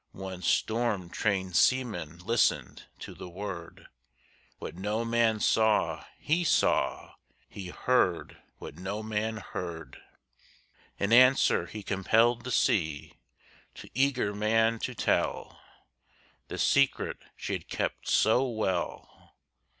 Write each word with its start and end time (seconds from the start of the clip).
One 0.13 0.41
storm 0.41 1.11
trained 1.11 1.55
seaman 1.55 2.17
listened 2.17 2.87
to 3.01 3.13
the 3.13 3.29
word; 3.29 3.87
What 4.57 4.73
no 4.75 5.05
man 5.05 5.39
saw 5.39 6.05
he 6.17 6.43
saw; 6.43 7.13
he 7.47 7.67
heard 7.67 8.41
what 8.57 8.77
no 8.79 9.03
man 9.03 9.37
heard. 9.37 10.01
In 10.97 11.13
answer 11.13 11.67
he 11.67 11.83
compelled 11.83 12.45
the 12.45 12.51
sea 12.51 13.19
To 13.75 13.91
eager 13.93 14.33
man 14.33 14.79
to 14.79 14.95
tell 14.95 15.61
The 16.47 16.57
secret 16.57 17.19
she 17.37 17.53
had 17.53 17.69
kept 17.69 18.07
so 18.09 18.49
well! 18.49 19.35